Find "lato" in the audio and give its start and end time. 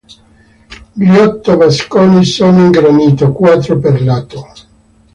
4.01-4.51